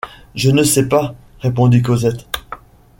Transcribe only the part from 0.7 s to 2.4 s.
pas, répondit Cosette.